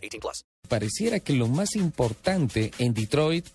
18 0.00 0.20
plus. 0.20 0.44
Pareciera 0.68 1.20
que 1.20 1.32
lo 1.32 1.48
más 1.48 1.74
importante 1.76 2.70
en 2.78 2.94
Detroit 2.94 3.46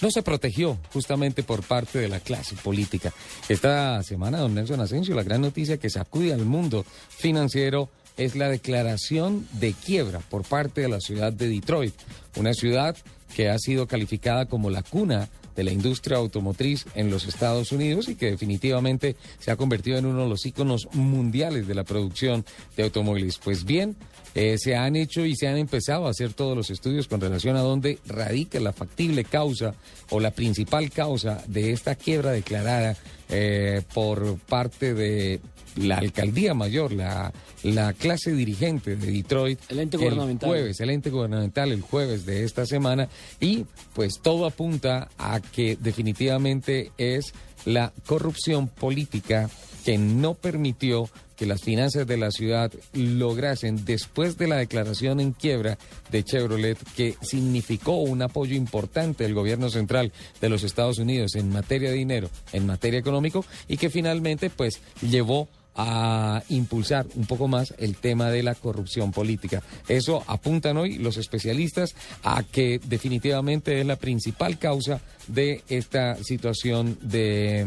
no 0.00 0.10
se 0.10 0.22
protegió 0.22 0.78
justamente 0.92 1.42
por 1.42 1.62
parte 1.62 1.98
de 1.98 2.08
la 2.08 2.20
clase 2.20 2.56
política. 2.56 3.12
Esta 3.48 4.02
semana, 4.02 4.38
don 4.38 4.54
Nelson 4.54 4.80
Asensio, 4.80 5.14
la 5.14 5.22
gran 5.22 5.40
noticia 5.40 5.78
que 5.78 5.90
sacude 5.90 6.32
al 6.32 6.44
mundo 6.44 6.84
financiero 7.08 7.88
es 8.16 8.36
la 8.36 8.48
declaración 8.48 9.46
de 9.52 9.72
quiebra 9.72 10.20
por 10.20 10.44
parte 10.44 10.82
de 10.82 10.88
la 10.88 11.00
ciudad 11.00 11.32
de 11.32 11.48
Detroit, 11.48 11.94
una 12.36 12.54
ciudad 12.54 12.96
que 13.34 13.48
ha 13.48 13.58
sido 13.58 13.86
calificada 13.86 14.46
como 14.46 14.70
la 14.70 14.82
cuna 14.82 15.28
de 15.56 15.64
la 15.64 15.72
industria 15.72 16.18
automotriz 16.18 16.86
en 16.94 17.10
los 17.10 17.26
Estados 17.26 17.72
Unidos 17.72 18.08
y 18.08 18.16
que 18.16 18.30
definitivamente 18.30 19.16
se 19.38 19.50
ha 19.50 19.56
convertido 19.56 19.98
en 19.98 20.06
uno 20.06 20.24
de 20.24 20.28
los 20.28 20.44
íconos 20.46 20.88
mundiales 20.92 21.66
de 21.66 21.74
la 21.74 21.84
producción 21.84 22.44
de 22.76 22.82
automóviles. 22.82 23.38
Pues 23.38 23.64
bien, 23.64 23.96
eh, 24.34 24.56
se 24.58 24.74
han 24.74 24.96
hecho 24.96 25.24
y 25.24 25.36
se 25.36 25.46
han 25.46 25.56
empezado 25.56 26.06
a 26.06 26.10
hacer 26.10 26.32
todos 26.32 26.56
los 26.56 26.70
estudios 26.70 27.06
con 27.06 27.20
relación 27.20 27.56
a 27.56 27.60
dónde 27.60 27.98
radica 28.06 28.58
la 28.58 28.72
factible 28.72 29.24
causa 29.24 29.74
o 30.10 30.18
la 30.18 30.32
principal 30.32 30.90
causa 30.90 31.42
de 31.46 31.72
esta 31.72 31.94
quiebra 31.94 32.32
declarada 32.32 32.96
eh, 33.28 33.82
por 33.94 34.38
parte 34.38 34.92
de 34.94 35.40
la 35.76 35.96
alcaldía 35.98 36.54
mayor, 36.54 36.92
la, 36.92 37.32
la 37.62 37.92
clase 37.92 38.32
dirigente 38.32 38.96
de 38.96 39.10
Detroit. 39.10 39.58
El 39.68 39.80
ente 39.80 39.96
gubernamental. 39.96 40.48
jueves, 40.48 40.80
el 40.80 40.90
ente 40.90 41.10
gubernamental 41.10 41.72
el 41.72 41.80
jueves 41.80 42.26
de 42.26 42.44
esta 42.44 42.66
semana 42.66 43.08
y 43.40 43.66
pues 43.94 44.20
todo 44.22 44.46
apunta 44.46 45.08
a 45.18 45.40
que 45.40 45.76
definitivamente 45.80 46.92
es 46.98 47.32
la 47.64 47.92
corrupción 48.06 48.68
política 48.68 49.50
que 49.84 49.98
no 49.98 50.34
permitió 50.34 51.08
que 51.36 51.46
las 51.46 51.62
finanzas 51.62 52.06
de 52.06 52.16
la 52.16 52.30
ciudad 52.30 52.72
lograsen, 52.92 53.84
después 53.84 54.38
de 54.38 54.46
la 54.46 54.56
declaración 54.56 55.20
en 55.20 55.32
quiebra 55.32 55.78
de 56.10 56.22
Chevrolet, 56.22 56.78
que 56.94 57.16
significó 57.22 57.96
un 57.96 58.22
apoyo 58.22 58.54
importante 58.54 59.24
del 59.24 59.34
gobierno 59.34 59.68
central 59.68 60.12
de 60.40 60.48
los 60.48 60.62
Estados 60.62 60.98
Unidos 60.98 61.34
en 61.34 61.50
materia 61.50 61.90
de 61.90 61.96
dinero, 61.96 62.30
en 62.52 62.66
materia 62.66 63.00
económico, 63.00 63.44
y 63.68 63.76
que 63.76 63.90
finalmente 63.90 64.48
pues 64.48 64.80
llevó 65.02 65.48
a 65.76 66.42
impulsar 66.48 67.06
un 67.14 67.26
poco 67.26 67.48
más 67.48 67.74
el 67.78 67.96
tema 67.96 68.30
de 68.30 68.42
la 68.42 68.54
corrupción 68.54 69.12
política. 69.12 69.62
Eso 69.88 70.22
apuntan 70.26 70.76
hoy 70.76 70.98
los 70.98 71.16
especialistas 71.16 71.94
a 72.22 72.42
que 72.42 72.80
definitivamente 72.84 73.80
es 73.80 73.86
la 73.86 73.96
principal 73.96 74.58
causa 74.58 75.00
de 75.26 75.62
esta 75.68 76.16
situación 76.22 76.98
de 77.02 77.66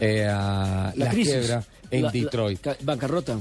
eh, 0.00 0.24
la, 0.26 1.10
quiebra 1.12 1.64
en 1.90 2.10
Detroit. 2.10 2.66
bancarrota. 2.82 3.38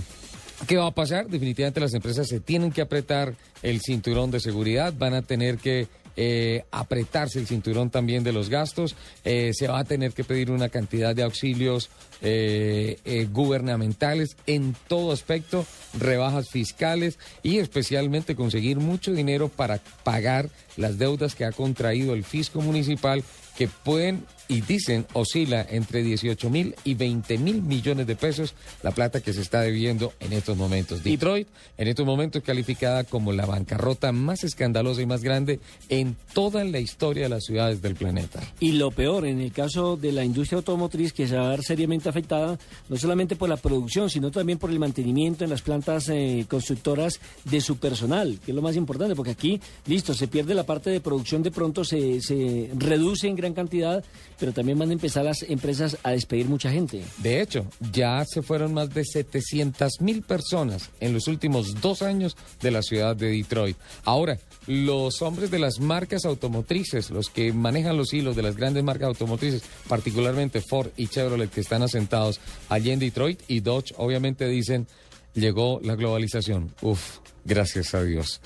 ¿Qué 0.65 0.75
va 0.77 0.87
a 0.87 0.91
pasar? 0.91 1.27
Definitivamente 1.27 1.79
las 1.79 1.93
empresas 1.93 2.27
se 2.27 2.39
tienen 2.39 2.71
que 2.71 2.81
apretar 2.81 3.35
el 3.61 3.79
cinturón 3.81 4.31
de 4.31 4.39
seguridad, 4.39 4.93
van 4.97 5.13
a 5.13 5.21
tener 5.21 5.57
que 5.57 5.87
eh, 6.19 6.65
apretarse 6.71 7.37
el 7.37 7.45
cinturón 7.45 7.91
también 7.91 8.23
de 8.23 8.33
los 8.33 8.49
gastos, 8.49 8.95
eh, 9.23 9.51
se 9.53 9.67
va 9.67 9.77
a 9.77 9.83
tener 9.83 10.13
que 10.13 10.23
pedir 10.23 10.49
una 10.49 10.67
cantidad 10.67 11.15
de 11.15 11.21
auxilios 11.21 11.91
eh, 12.23 13.27
gubernamentales 13.31 14.35
en 14.47 14.75
todo 14.87 15.11
aspecto, 15.11 15.63
rebajas 15.93 16.49
fiscales 16.49 17.19
y 17.43 17.59
especialmente 17.59 18.35
conseguir 18.35 18.77
mucho 18.77 19.13
dinero 19.13 19.49
para 19.49 19.79
pagar 20.03 20.49
las 20.75 20.97
deudas 20.97 21.35
que 21.35 21.45
ha 21.45 21.51
contraído 21.51 22.15
el 22.15 22.23
fisco 22.23 22.61
municipal 22.61 23.23
que 23.55 23.67
pueden 23.67 24.25
y 24.47 24.61
dicen 24.61 25.05
oscila 25.13 25.65
entre 25.69 26.03
18 26.03 26.49
mil 26.49 26.75
y 26.83 26.93
20 26.93 27.37
mil 27.37 27.61
millones 27.61 28.07
de 28.07 28.15
pesos 28.15 28.53
la 28.83 28.91
plata 28.91 29.21
que 29.21 29.33
se 29.33 29.41
está 29.41 29.61
debiendo 29.61 30.13
en 30.19 30.33
estos 30.33 30.57
momentos. 30.57 31.03
Detroit 31.03 31.47
en 31.77 31.87
estos 31.87 32.05
momentos 32.05 32.43
calificada 32.43 33.03
como 33.03 33.33
la 33.33 33.45
bancarrota 33.45 34.11
más 34.11 34.43
escandalosa 34.43 35.01
y 35.01 35.05
más 35.05 35.21
grande 35.21 35.59
en 35.89 36.15
toda 36.33 36.63
la 36.63 36.79
historia 36.79 37.23
de 37.23 37.29
las 37.29 37.45
ciudades 37.45 37.81
del 37.81 37.95
planeta. 37.95 38.41
Y 38.59 38.73
lo 38.73 38.91
peor, 38.91 39.25
en 39.25 39.41
el 39.41 39.51
caso 39.51 39.97
de 39.97 40.11
la 40.11 40.23
industria 40.23 40.57
automotriz, 40.57 41.13
que 41.13 41.27
se 41.27 41.35
va 41.35 41.47
a 41.47 41.49
ver 41.51 41.63
seriamente 41.63 42.09
afectada, 42.09 42.57
no 42.89 42.97
solamente 42.97 43.35
por 43.35 43.49
la 43.49 43.57
producción, 43.57 44.09
sino 44.09 44.31
también 44.31 44.57
por 44.57 44.69
el 44.69 44.79
mantenimiento 44.79 45.43
en 45.43 45.49
las 45.49 45.61
plantas 45.61 46.09
eh, 46.09 46.45
constructoras 46.49 47.19
de 47.45 47.61
su 47.61 47.77
personal, 47.77 48.39
que 48.43 48.51
es 48.51 48.55
lo 48.55 48.61
más 48.61 48.75
importante, 48.75 49.15
porque 49.15 49.31
aquí, 49.31 49.59
listo, 49.85 50.13
se 50.13 50.27
pierde 50.27 50.53
la 50.53 50.65
parte 50.65 50.89
de 50.89 50.99
producción, 50.99 51.43
de 51.43 51.51
pronto 51.51 51.83
se, 51.83 52.21
se 52.21 52.69
reduce 52.75 53.27
en 53.27 53.35
gran 53.35 53.53
cantidad 53.53 54.03
pero 54.39 54.51
también 54.51 54.77
van 54.77 54.89
a 54.89 54.93
empezar 54.93 55.25
las 55.25 55.43
empresas 55.43 55.97
a 56.03 56.11
despedir 56.11 56.47
mucha 56.47 56.71
gente. 56.71 57.03
De 57.17 57.41
hecho, 57.41 57.65
ya 57.91 58.23
se 58.25 58.41
fueron 58.41 58.73
más 58.73 58.93
de 58.93 59.03
700 59.03 60.01
mil 60.01 60.21
personas 60.21 60.89
en 60.99 61.13
los 61.13 61.27
últimos 61.27 61.81
dos 61.81 62.01
años 62.01 62.35
de 62.61 62.71
la 62.71 62.81
ciudad 62.81 63.15
de 63.15 63.31
Detroit. 63.31 63.77
Ahora, 64.03 64.39
los 64.67 65.21
hombres 65.21 65.49
de 65.49 65.59
las 65.59 65.79
marcas 65.79 66.25
automotrices, 66.25 67.09
los 67.09 67.29
que 67.29 67.53
manejan 67.53 67.97
los 67.97 68.13
hilos 68.13 68.35
de 68.35 68.43
las 68.43 68.55
grandes 68.55 68.83
marcas 68.83 69.07
automotrices, 69.07 69.63
particularmente 69.87 70.61
Ford 70.61 70.89
y 70.97 71.07
Chevrolet, 71.07 71.49
que 71.49 71.61
están 71.61 71.83
asentados 71.83 72.39
allí 72.69 72.91
en 72.91 72.99
Detroit, 72.99 73.41
y 73.47 73.61
Dodge, 73.61 73.93
obviamente 73.97 74.47
dicen, 74.47 74.87
llegó 75.33 75.79
la 75.83 75.95
globalización. 75.95 76.73
Uf, 76.81 77.19
gracias 77.45 77.93
a 77.93 78.03
Dios. 78.03 78.41